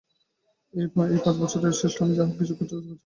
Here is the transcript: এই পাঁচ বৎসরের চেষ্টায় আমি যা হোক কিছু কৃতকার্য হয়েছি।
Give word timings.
এই 0.73 0.87
পাঁচ 1.23 1.35
বৎসরের 1.41 1.79
চেষ্টায় 1.81 2.03
আমি 2.05 2.13
যা 2.17 2.23
হোক 2.25 2.35
কিছু 2.39 2.53
কৃতকার্য 2.53 2.83
হয়েছি। 2.83 2.99